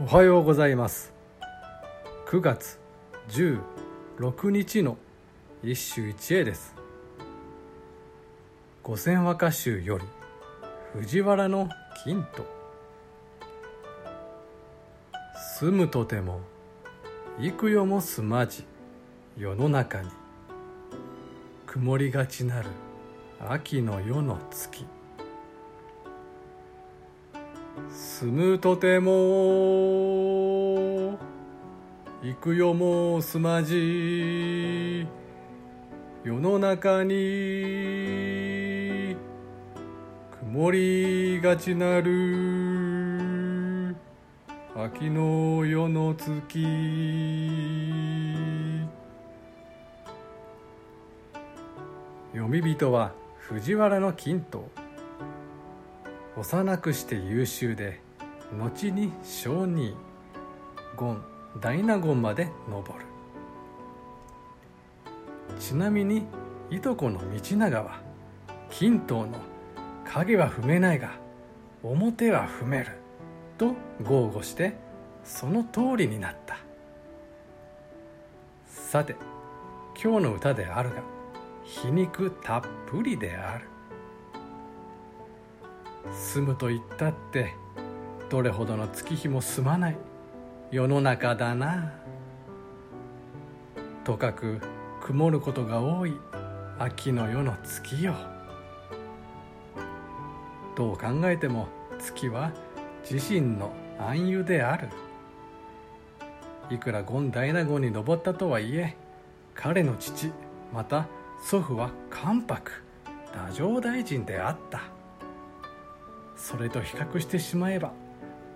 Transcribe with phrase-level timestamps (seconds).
[0.00, 1.12] おはようございます。
[2.26, 2.80] 9月
[3.28, 4.98] 16日の
[5.62, 6.74] 一首一会です。
[8.82, 10.04] 五千和歌集より
[10.94, 11.68] 藤原の
[12.02, 12.44] 金と。
[15.60, 16.40] 住むとても
[17.38, 18.64] 幾夜もすまじ
[19.38, 20.10] 世の中に。
[21.66, 22.68] 曇りがちなる
[23.48, 24.86] 秋の夜の月。
[27.88, 29.12] 住むとても
[32.22, 35.06] 幾夜もすまじ
[36.22, 37.14] 世の中に
[40.40, 43.96] 曇りがちなる
[44.76, 46.64] 秋の夜の月。
[52.32, 54.83] 読み人は藤原の金刀。
[56.36, 58.00] 幼くして優秀で
[58.58, 59.94] 後に小児
[60.98, 61.22] 権
[61.60, 63.06] 大納言まで上る。
[65.60, 66.26] ちなみに
[66.70, 68.00] いとこの道長は
[68.68, 69.38] 金刀の
[70.04, 71.12] 影は踏めないが
[71.84, 72.86] 表は踏める
[73.56, 74.76] と豪語して
[75.22, 76.56] その通りになった。
[78.66, 79.14] さて
[80.02, 80.96] 今日の歌であるが
[81.62, 83.68] 皮肉たっぷりである。
[86.12, 87.54] 住むと言ったって
[88.30, 89.96] どれほどの月日も住まない。
[90.70, 91.92] 世の中だな。
[94.02, 94.60] とかく
[95.00, 96.14] 曇ることが多い。
[96.78, 98.14] 秋の夜の月よ。
[100.76, 102.50] どう考えても月は
[103.08, 104.88] 自身の暗喩である。
[106.70, 108.96] いくら権大納言に登ったとはいえ
[109.54, 110.32] 彼の父
[110.72, 111.06] また
[111.40, 112.82] 祖父は関白
[113.26, 114.82] 太政大臣であった。
[116.44, 117.92] それと比較してしまえば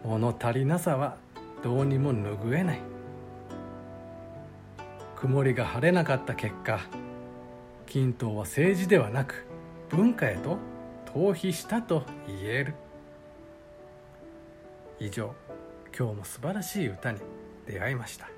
[0.05, 1.17] 物足りなさは
[1.65, 2.81] どうにも拭えない。
[5.17, 6.81] 曇りが晴れなかった結果
[7.87, 9.47] 均等は政治ではなく
[9.89, 10.59] 文化へと
[11.07, 12.75] 逃避したと言える。
[15.01, 15.35] 以上
[15.99, 17.21] 今日も素晴らしい歌に
[17.67, 18.38] 出会いました。